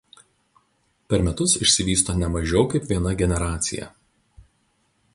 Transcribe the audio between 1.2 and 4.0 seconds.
metus išsivysto ne mažiau kaip viena generacija.